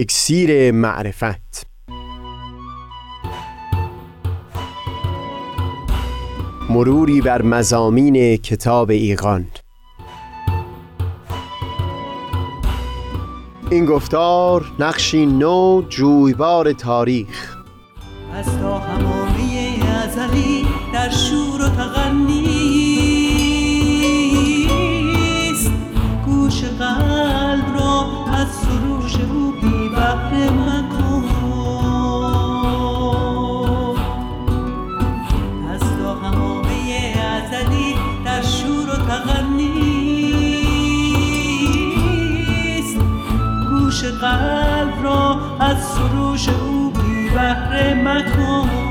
[0.00, 1.66] اکسیر معرفت.
[6.70, 9.46] مروری بر مزامین کتاب ایقان
[13.70, 17.56] این گفتار نقشی نو جویبار تاریخ.
[18.34, 22.05] از تا همامه ازلی در شور و تغنیست
[45.66, 48.85] از سروش او بی بحر مکن.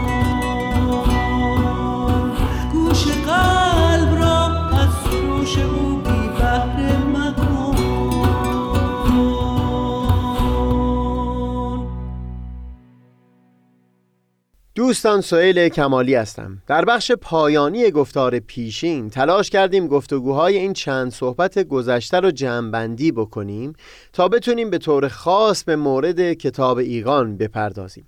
[14.87, 16.61] دوستان سئیل کمالی هستم.
[16.67, 23.73] در بخش پایانی گفتار پیشین تلاش کردیم گفتگوهای این چند صحبت گذشته رو جمعبندی بکنیم
[24.13, 28.07] تا بتونیم به طور خاص به مورد کتاب ایقان بپردازیم.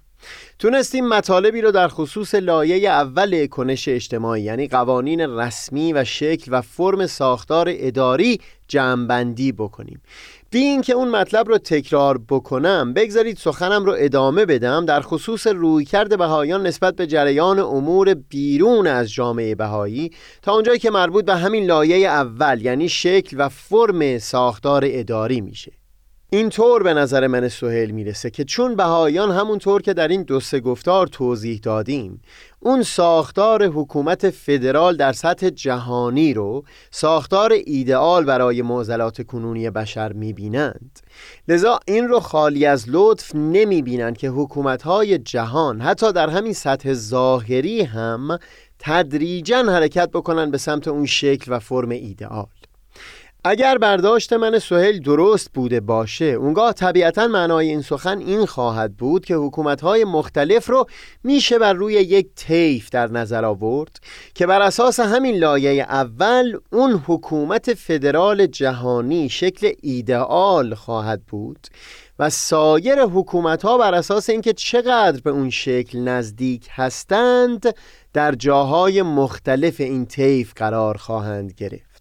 [0.60, 6.62] تونستیم مطالبی رو در خصوص لایه اول کنش اجتماعی یعنی قوانین رسمی و شکل و
[6.62, 10.02] فرم ساختار اداری جمعبندی بکنیم.
[10.52, 14.86] بی اینکه اون مطلب رو تکرار بکنم بگذارید سخنم رو ادامه بدم.
[14.86, 20.90] در خصوص رویکرد بهایان نسبت به جریان امور بیرون از جامعه بهایی تا اونجایی که
[20.90, 25.72] مربوط به همین لایه اول یعنی شکل و فرم ساختار اداری میشه.
[26.30, 30.40] این طور به نظر من سهیل می‌رسه که چون بهایان همونطور که در این دو
[30.40, 32.22] سه گفتار توضیح دادیم
[32.60, 41.00] اون ساختار حکومت فدرال در سطح جهانی رو ساختار ایدئال برای معضلات کنونی بشر می‌بینند.
[41.48, 47.82] لذا این رو خالی از لطف نمی‌بینند که حکومتهای جهان حتی در همین سطح ظاهری
[47.82, 48.40] هم
[48.80, 52.48] تدریجا حرکت بکنن به سمت اون شکل و فرم ایدئال.
[53.50, 59.26] اگر برداشت من سهیل درست بوده باشه اونگاه طبیعتا معنای این سخن این خواهد بود
[59.26, 60.86] که حکومتهای مختلف رو
[61.24, 64.00] میشه بر روی یک طیف در نظر آورد
[64.36, 71.68] که بر اساس همین لایه اول اون حکومت فدرال جهانی شکل ایدئال خواهد بود
[72.20, 77.76] و سایر حکومت ها بر اساس اینکه چقدر به اون شکل نزدیک هستند
[78.14, 81.97] در جاهای مختلف این طیف قرار خواهند گرفت.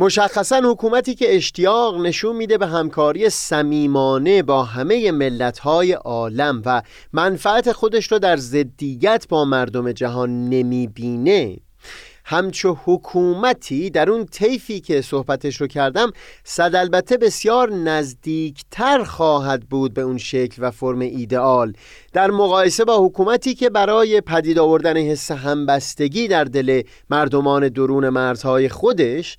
[0.00, 6.82] مشخصا حکومتی که اشتیاق نشون میده به همکاری صمیمانه با همه ملت‌های عالم و
[7.12, 11.56] منفعت خودش رو در ضدیت با مردم جهان نمی‌بینه.
[12.24, 16.12] همچو حکومتی در اون طیفی که صحبتش رو کردم
[16.44, 21.72] صد البته بسیار نزدیکتر خواهد بود به اون شکل و فرم ایدئال.
[22.12, 28.68] در مقایسه با حکومتی که برای پدید آوردن حس همبستگی در دل مردمان درون مرزهای
[28.68, 29.36] خودش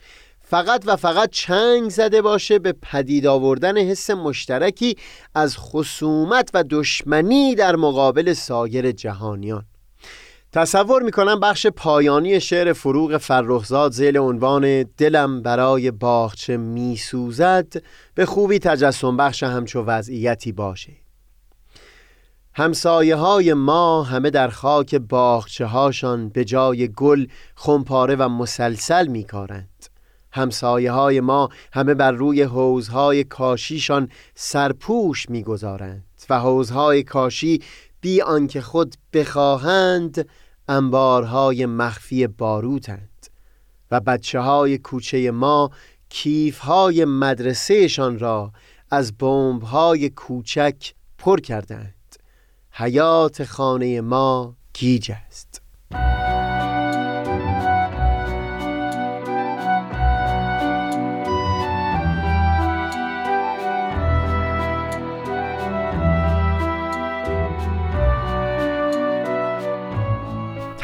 [0.49, 4.95] فقط و فقط چنگ زده باشه به پدید آوردن حس مشترکی
[5.35, 9.65] از خصومت و دشمنی در مقابل سایر جهانیان.
[10.51, 17.73] تصور می‌کنم بخش پایانی شعر فروغ فرخزاد زیل عنوان دلم برای باغچه میسوزد
[18.15, 20.93] به خوبی تجسم بخش همچو وضعیتی باشه.
[22.53, 29.89] همسایه های ما همه در خاک باغچه هاشان به جای گل خمپاره و مسلسل میکارند.
[30.31, 37.61] همسایه های ما همه بر روی حوزهای کاشیشان سرپوش می‌گذارند و حوزهای کاشی
[38.01, 40.29] بی آنکه خود بخواهند
[40.67, 43.27] انبارهای مخفی باروتند
[43.91, 45.71] و بچه های کوچه ما
[46.09, 48.51] کیف های مدرسهشان را
[48.91, 51.93] از بمب های کوچک پر کردند.
[52.71, 55.48] حیات خانه ما گیج است.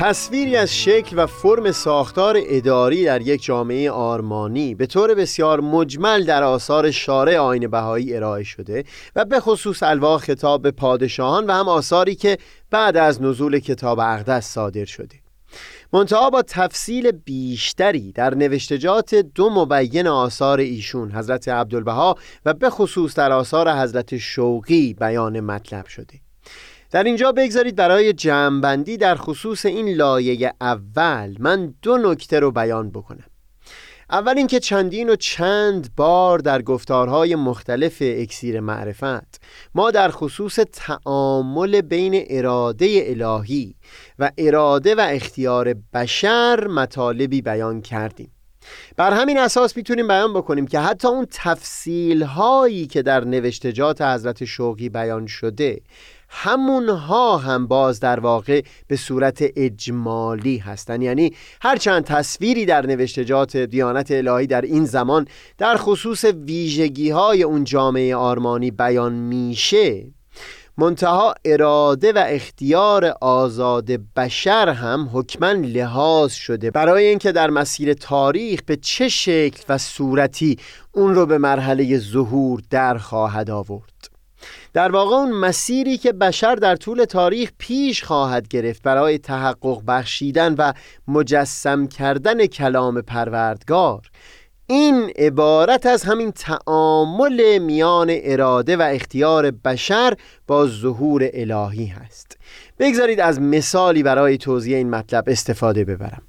[0.08, 6.24] تصویری از شکل و فرم ساختار اداری در یک جامعه آرمانی به طور بسیار مجمل
[6.24, 8.84] در آثار شارع آین بهایی ارائه شده
[9.16, 12.38] و به خصوص الواح خطاب به پادشاهان و هم آثاری که
[12.72, 15.16] بعد از نزول کتاب اقدس صادر شده.
[15.94, 22.16] منتها با تفصیل بیشتری در نوشتجات دو مبین آثار ایشون حضرت عبدالبها
[22.46, 26.25] و به خصوص در آثار حضرت شوقی بیان مطلب شده.
[26.96, 32.90] در اینجا بگذارید برای جمعبندی در خصوص این لایه اول من دو نکته رو بیان
[32.90, 33.26] بکنم.
[34.10, 39.42] اول اینکه چندین و چند بار در گفتارهای مختلف اکسیر معرفت
[39.76, 43.76] ما در خصوص تعامل بین اراده الهی
[44.20, 48.32] و اراده و اختیار بشر مطالبی بیان کردیم.
[48.98, 54.46] بر همین اساس می‌تونیم بیان بکنیم که حتی اون تفصیل هایی که در نوشتجات حضرت
[54.46, 55.82] شوقی بیان شده
[56.30, 64.12] همونها هم باز در واقع به صورت اجمالی هستند یعنی هرچند تصویری در نوشتجات دیانت
[64.12, 65.28] الهی در این زمان
[65.58, 70.06] در خصوص ویژگی های اون جامعه آرمانی بیان میشه
[70.78, 76.72] منتها اراده و اختیار آزاد بشر هم حکما لحاظ شده.
[76.72, 80.58] برای اینکه در مسیر تاریخ به چه شکل و صورتی
[80.92, 84.15] اون رو به مرحله ظهور در خواهد آورد.
[84.76, 90.56] در واقع اون مسیری که بشر در طول تاریخ پیش خواهد گرفت برای تحقق بخشیدن
[90.58, 90.74] و
[91.08, 94.02] مجسم کردن کلام پروردگار.
[94.68, 100.14] این عبارت از همین تعامل میان اراده و اختیار بشر
[100.48, 102.38] با ظهور الهی هست.
[102.80, 106.22] بگذارید از مثالی برای توضیح این مطلب استفاده ببرم.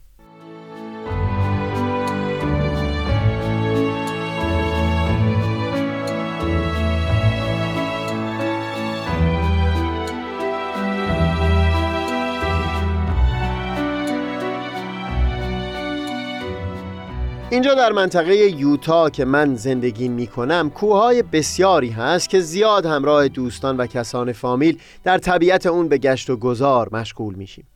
[17.51, 23.29] اینجا در منطقه یوتا که من زندگی می کنم کوههای بسیاری هست که زیاد همراه
[23.29, 27.67] دوستان و کسان فامیل در طبیعت اون به گشت و گذار مشغول میشیم.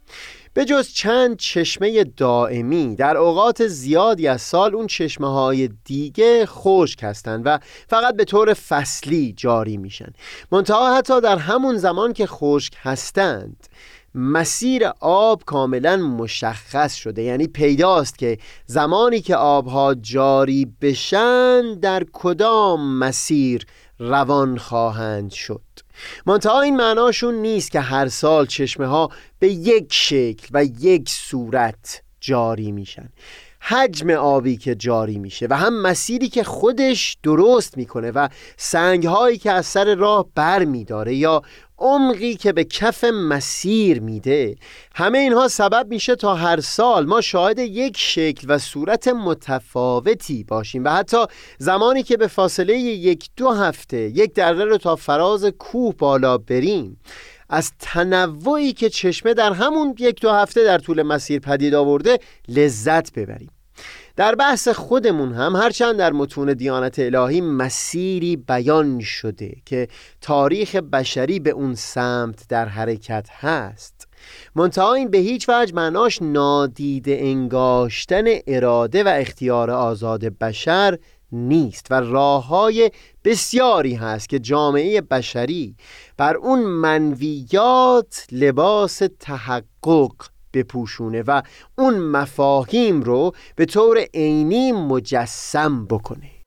[0.55, 6.99] به جز چند چشمه دائمی در اوقات زیادی از سال اون چشمه های دیگه خشک
[7.03, 7.59] هستند و
[7.89, 10.13] فقط به طور فصلی جاری میشن.
[10.53, 13.67] منتها حتی در همون زمان که خشک هستند
[14.15, 17.23] مسیر آب کاملا مشخص شده.
[17.23, 23.67] یعنی پیداست که زمانی که آبها جاری بشن در کدام مسیر
[23.99, 25.63] روان خواهند شد.
[26.27, 29.09] منتها این معناشون نیست که هر سال چشمه ها
[29.39, 33.09] به یک شکل و یک صورت جاری میشن.
[33.63, 39.39] حجم آبی که جاری میشه و هم مسیری که خودش درست می‌کنه و سنگ هایی
[39.39, 41.43] که از سر راه بر میداره یا
[41.81, 44.57] عمقی که به کف مسیر میده.
[44.95, 50.85] همه اینها سبب میشه تا هر سال ما شاهد یک شکل و صورت متفاوتی باشیم
[50.85, 51.25] و حتی
[51.59, 57.01] زمانی که به فاصله یک دو هفته یک دره رو تا فراز کوه بالا بریم.
[57.49, 62.19] از تنوعی که چشمه در همون یک دو هفته در طول مسیر پدید آورده
[62.49, 63.51] لذت ببریم.
[64.21, 69.89] در بحث خودمون هم هرچند در متون دیانت الهی مسیری بیان شده که
[70.21, 74.09] تاریخ بشری به اون سمت در حرکت هست.
[74.55, 80.99] منتها این به هیچ وجه معناش نادیده انگاشتن اراده و اختیار آزاد بشر
[81.33, 82.91] نیست و راه های
[83.25, 85.77] بسیاری هست که جامعه بشری
[86.17, 90.13] بر اون منویات لباس تحقق
[90.53, 91.43] بپوشونه و
[91.79, 96.40] اون مفاهیم رو به طور عینی مجسم بکنه.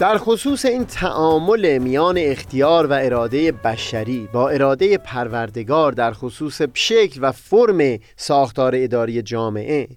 [0.00, 7.20] در خصوص این تعامل میان اختیار و اراده بشری با اراده پروردگار در خصوص شکل
[7.22, 9.88] و فرم ساختار اداری جامعه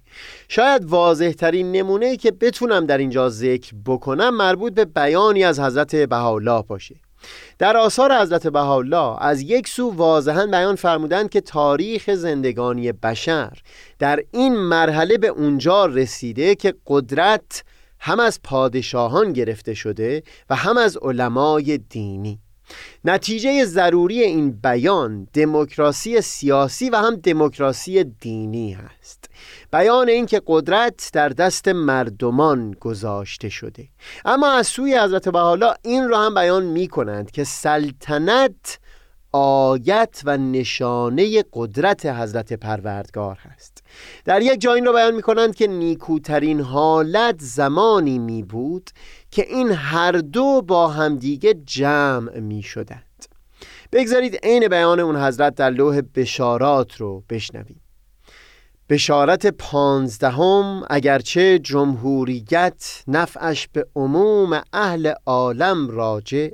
[0.48, 5.96] شاید واضح ترین نمونه که بتونم در اینجا ذکر بکنم مربوط به بیانی از حضرت
[5.96, 6.94] بهاءالله باشه.
[7.58, 13.52] در آثار حضرت بهاءالله از یک سو واضحا بیان فرمودند که تاریخ زندگانی بشر
[13.98, 17.64] در این مرحله به اونجا رسیده که قدرت
[18.04, 22.38] هم از پادشاهان گرفته شده و هم از علمای دینی.
[23.04, 29.30] نتیجه ضروری این بیان دموکراسی سیاسی و هم دموکراسی دینی هست.
[29.72, 33.88] بیان اینکه قدرت در دست مردمان گذاشته شده.
[34.24, 38.78] اما از سوی حضرت بحالا این را هم بیان می کنند که سلطنت
[39.32, 43.82] آیت و نشانه قدرت حضرت پروردگار هست.
[44.24, 48.90] در یک جای این را بیان می کنند که نیکوترین حالت زمانی می بود
[49.30, 53.26] که این هر دو با همدیگه جمع می شدند
[53.92, 57.80] بگذارید عین بیان اون حضرت در لوح بشارات رو بشنویم.
[58.88, 66.48] بشارت پانزدهم اگرچه جمهوریت نفعش به عموم اهل عالم راجع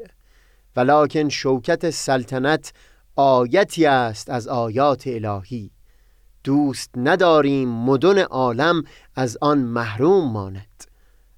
[0.78, 2.72] ولکن شوکت سلطنت
[3.16, 5.70] آیتی است از آیات الهی.
[6.44, 8.82] دوست نداریم مدن عالم
[9.14, 10.84] از آن محروم ماند.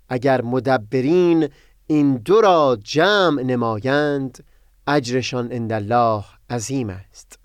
[0.09, 1.49] اگر مدبرین
[1.87, 4.45] این دو را جمع نمایند
[4.87, 7.40] اجرشان الله عظیم است.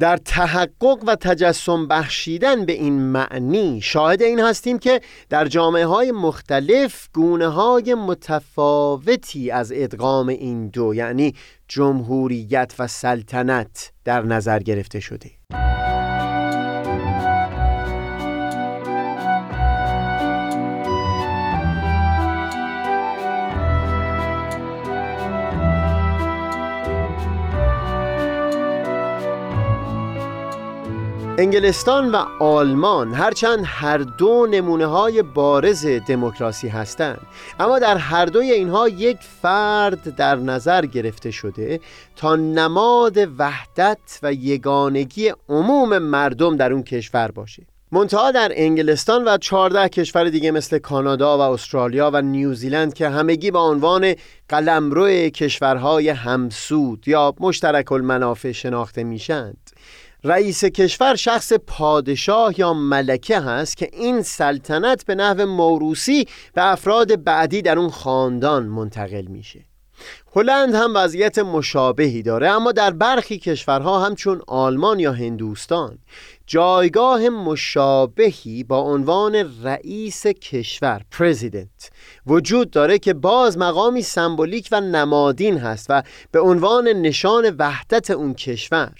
[0.00, 6.12] در تحقق و تجسم بخشیدن به این معنی شاهد این هستیم که در جامعه های
[6.12, 11.34] مختلف گونه های متفاوتی از ادغام این دو یعنی
[11.68, 15.30] جمهوریت و سلطنت در نظر گرفته شده.
[31.38, 37.20] انگلستان و آلمان هرچند هر دو نمونه های بارز دموکراسی هستند.
[37.60, 41.80] اما در هر دوی اینها یک فرد در نظر گرفته شده
[42.16, 47.66] تا نماد وحدت و یگانگی عموم مردم در اون کشور باشه.
[47.92, 53.50] منتها در انگلستان و 14 کشور دیگه مثل کانادا و استرالیا و نیوزیلند که همگی
[53.50, 54.14] با عنوان
[54.48, 59.70] قلمرو کشورهای همسود یا مشترک المنافع شناخته میشند
[60.26, 67.24] رئیس کشور شخص پادشاه یا ملکه هست که این سلطنت به نحو موروسی به افراد
[67.24, 69.64] بعدی در اون خاندان منتقل میشه.
[70.36, 75.98] هلند هم وضعیت مشابهی داره اما در برخی کشورها همچون آلمان یا هندوستان.
[76.46, 81.90] جایگاه مشابهی با عنوان رئیس کشور پرزیدنت
[82.26, 88.34] وجود داره که باز مقامی سمبولیک و نمادین هست و به عنوان نشان وحدت اون
[88.34, 88.92] کشور.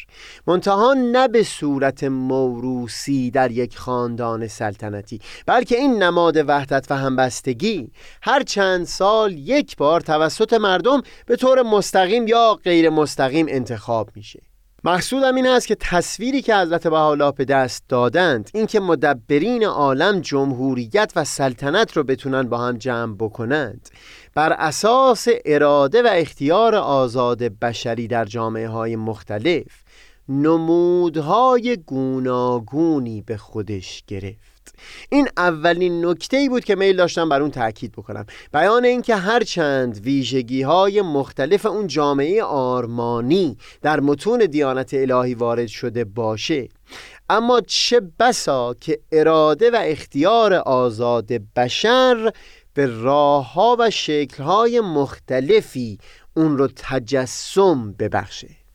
[0.46, 7.90] منتها نه به صورت موروسی در یک خاندان سلطنتی بلکه این نماد وحدت و همبستگی
[8.22, 14.45] هر چند سال یک بار توسط مردم به طور مستقیم یا غیر مستقیم انتخاب میشه.
[14.86, 21.12] مقصودم این است که تصویری که حضرت بهاءالله به دست دادند اینکه مدبرین عالم جمهوریت
[21.16, 23.88] و سلطنت رو بتونن با هم جمع بکنند
[24.34, 29.66] بر اساس اراده و اختیار آزاد بشری در جامعه های مختلف
[30.28, 34.55] نمودهای گوناگونی به خودش گرفت.
[35.08, 38.26] این اولین نکته ای بود که میل داشتم بر اون تاکید بکنم.
[38.52, 46.04] بیان اینکه هرچند ویژگی های مختلف اون جامعه آرمانی در متون دیانت الهی وارد شده
[46.04, 46.68] باشه
[47.30, 52.32] اما چه بسا که اراده و اختیار آزاد بشر
[52.74, 55.98] به راه ها و شکل های مختلفی
[56.36, 58.65] اون رو تجسم ببخشه.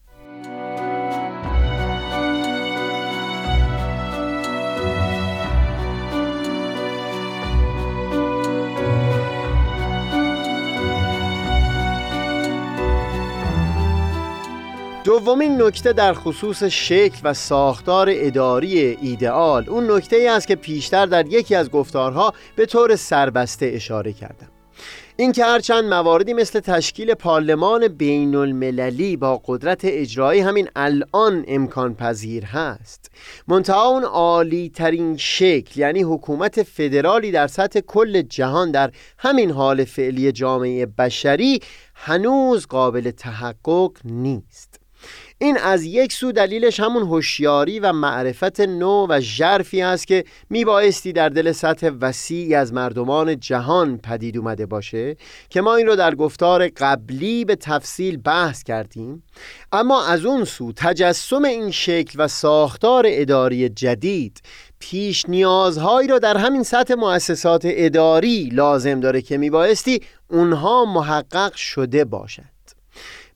[15.03, 21.05] دومین نکته در خصوص شکل و ساختار اداری ایدئال اون نکته ای است که پیشتر
[21.05, 24.47] در یکی از گفتارها به طور سربسته اشاره کردم.
[25.15, 31.95] این که هرچند مواردی مثل تشکیل پارلمان بین المللی با قدرت اجرایی همین الان امکان
[31.95, 33.11] پذیر هست
[33.47, 39.83] منتها اون عالی ترین شکل یعنی حکومت فدرالی در سطح کل جهان در همین حال
[39.83, 41.59] فعلی جامعه بشری
[41.95, 44.80] هنوز قابل تحقق نیست.
[45.41, 51.13] این از یک سو دلیلش همون هوشیاری و معرفت نو و ژرفی است که میبایستی
[51.13, 55.15] در دل سطح وسیعی از مردمان جهان پدید اومده باشه
[55.49, 59.23] که ما این رو در گفتار قبلی به تفصیل بحث کردیم.
[59.71, 64.41] اما از اون سو تجسم این شکل و ساختار اداری جدید
[64.79, 72.05] پیش نیازهایی را در همین سطح مؤسسات اداری لازم داره که میبایستی اونها محقق شده
[72.05, 72.50] باشد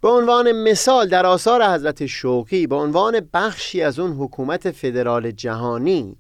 [0.06, 6.18] به عنوان مثال در آثار حضرت شوقی به عنوان بخشی از اون حکومت فدرال جهانی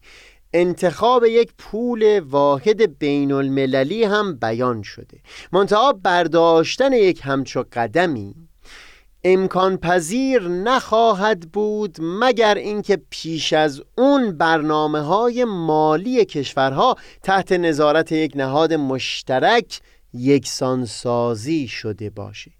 [0.53, 5.17] انتخاب یک پول واحد بین المللی هم بیان شده.
[5.51, 8.35] منتها برداشتن یک همچو قدمی
[9.23, 18.11] امکان پذیر نخواهد بود مگر اینکه پیش از اون برنامه های مالی کشورها تحت نظارت
[18.11, 19.81] یک نهاد مشترک
[20.13, 22.51] یکسانسازی شده باشه.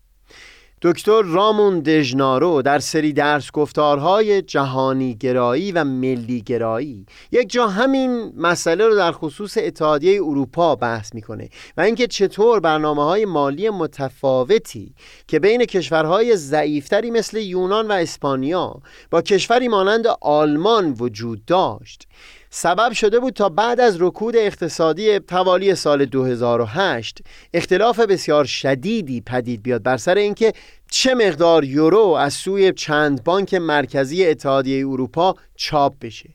[0.82, 8.34] دکتر رامون دژنارو در سری درس گفتارهای جهانی گرایی و ملی گرایی یک جا همین
[8.38, 14.96] مسئله رو در خصوص اتحادیه اروپا بحث می‌کنه و اینکه چطور برنامه های مالی متفاوتی
[15.28, 22.08] که بین کشورهای ضعیفتری مثل یونان و اسپانیا با کشوری مانند آلمان وجود داشت.
[22.58, 27.20] سبب شده بود تا بعد از رکود اقتصادی توالی سال 2008
[27.54, 30.54] اختلاف بسیار شدیدی پدید بیاد بر سر اینکه
[30.92, 36.30] چه مقدار یورو از سوی چند بانک مرکزی اتحادیه اروپا چاپ بشه.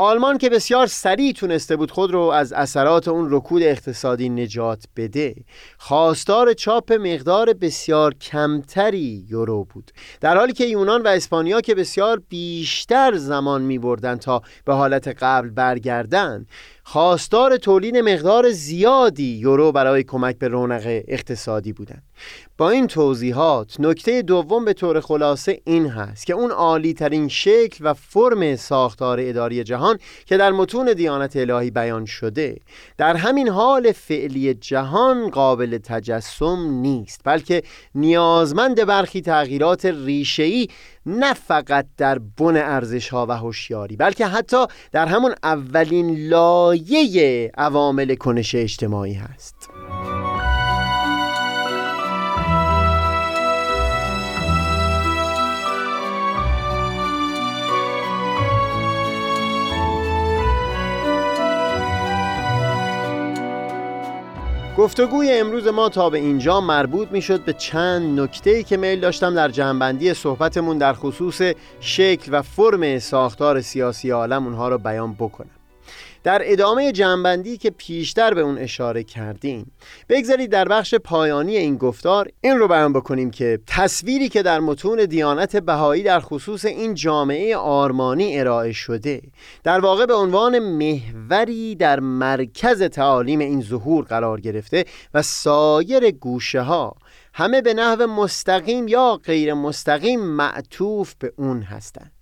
[0.00, 5.34] آلمان که بسیار سریع تونسته بود خود رو از اثرات اون رکود اقتصادی نجات بده
[5.78, 9.90] خواستار چاپ مقدار بسیار کمتری یورو بود.
[10.20, 15.08] در حالی که یونان و اسپانیا که بسیار بیشتر زمان می بردن تا به حالت
[15.08, 16.46] قبل برگردن
[16.92, 22.02] خواستار تولید مقدار زیادی یورو برای کمک به رونق اقتصادی بودند.
[22.58, 27.86] با این توضیحات نکته دوم به طور خلاصه این هست که اون عالی ترین شکل
[27.86, 32.56] و فرم ساختار اداری جهان که در متون دیانت الهی بیان شده
[32.98, 37.62] در همین حال فعلی جهان قابل تجسم نیست بلکه
[37.94, 40.68] نیازمند برخی تغییرات ریشه‌ای
[41.06, 46.30] نه فقط در بن ارزش ها و هوشیاری بلکه حتی در همون اولین
[46.90, 49.70] لایه عوامل کنش اجتماعی هست.
[64.80, 69.34] گفتگوی امروز ما تا به اینجا مربوط می شد به چند نکته که میل داشتم
[69.34, 71.42] در جنبندی صحبتمون در خصوص
[71.80, 75.59] شکل و فرم ساختار سیاسی عالم اونها رو بیان بکنم.
[76.24, 79.72] در ادامه جنبندی که پیشتر به اون اشاره کردیم
[80.08, 85.04] بگذارید در بخش پایانی این گفتار این رو بیان بکنیم که تصویری که در متون
[85.04, 89.22] دیانت بهایی در خصوص این جامعه آرمانی ارائه شده
[89.64, 94.84] در واقع به عنوان محوری در مرکز تعالیم این ظهور قرار گرفته
[95.14, 96.96] و سایر گوشه ها
[97.34, 102.19] همه به نحو مستقیم یا غیر مستقیم معطوف به اون هستند.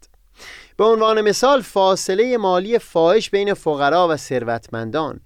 [0.78, 5.20] به عنوان مثال فاصله مالی فاحش بین فقرا و ثروتمندان.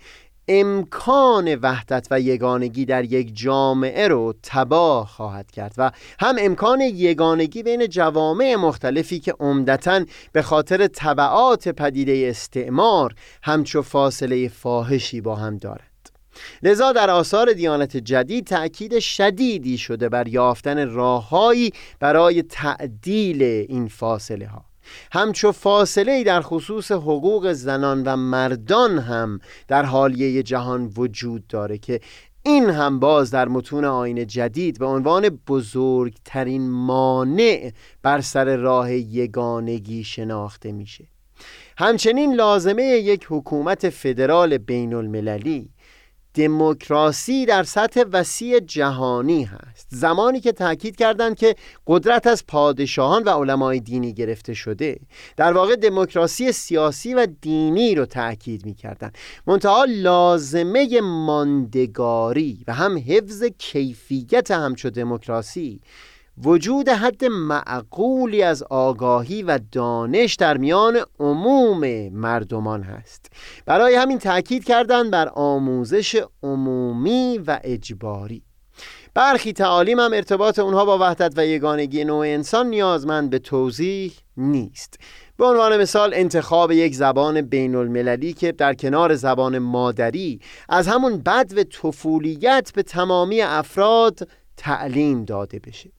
[0.49, 5.91] امکان وحدت و یگانگی در یک جامعه رو تباه خواهد کرد و
[6.21, 14.49] هم امکان یگانگی بین جوامع مختلفی که عمدتا به خاطر طبعات پدیده استعمار همچو فاصله
[14.49, 16.11] فاحشی با هم دارد.
[16.63, 24.47] لذا در آثار دیانت جدید تأکید شدیدی شده بر یافتن راههایی برای تعدیل این فاصله
[24.47, 24.72] ها
[25.13, 32.01] همچو فاصله در خصوص حقوق زنان و مردان هم در حالیه جهان وجود داره که
[32.43, 40.05] این هم باز در متون آین جدید به عنوان بزرگترین مانع بر سر راه یگانگی
[40.05, 41.05] شناخته میشه.
[41.79, 45.71] همچنین لازمه یک حکومت فدرال بین المللی
[46.35, 49.87] دموکراسی در سطح وسیع جهانی هست.
[49.89, 55.01] زمانی که تاکید کردند که قدرت از پادشاهان و علمای دینی گرفته شده
[55.37, 59.13] در واقع دموکراسی سیاسی و دینی رو تاکید می کردن
[59.47, 65.81] منتها لازمه ماندگاری و هم حفظ کیفیت همچو دموکراسی
[66.39, 73.27] وجود حد معقولی از آگاهی و دانش در میان عموم مردمان هست.
[73.67, 78.43] برای همین تاکید کردن بر آموزش عمومی و اجباری.
[79.15, 84.99] برخی تعالیم هم ارتباط اونها با وحدت و یگانگی نوع انسان نیازمند به توضیح نیست.
[85.37, 91.17] به عنوان مثال انتخاب یک زبان بین المللی که در کنار زبان مادری از همون
[91.17, 95.91] بد و طفولیت به تمامی افراد تعلیم داده بشه.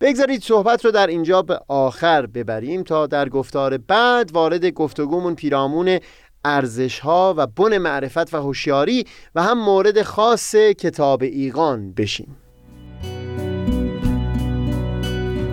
[0.00, 5.98] بگذارید صحبت رو در اینجا به آخر ببریم تا در گفتار بعد وارد گفتگومون پیرامون
[6.44, 12.36] ارزش ها و بن معرفت و هوشیاری و هم مورد خاص کتاب ایقان بشیم.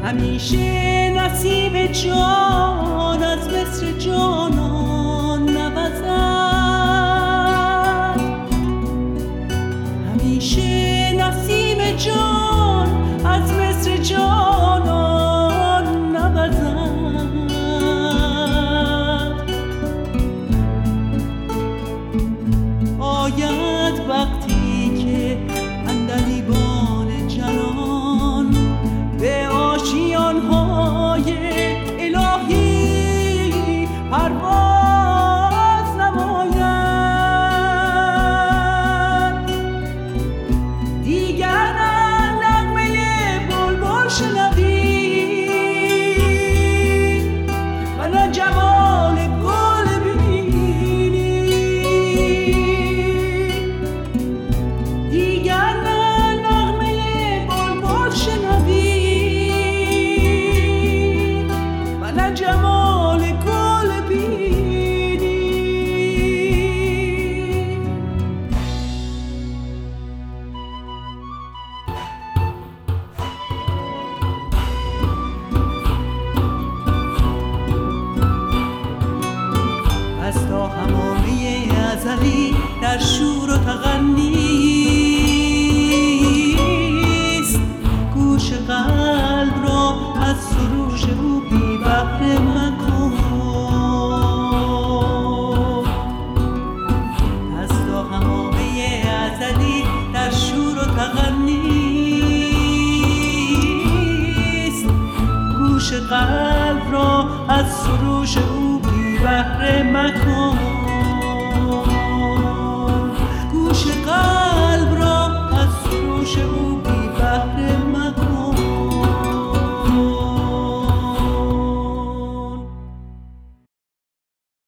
[0.04, 4.85] همیشه نصیب جان از مصر جانان
[10.22, 12.88] همیشه نصیب جان
[13.26, 16.85] از مصر جانان نوزد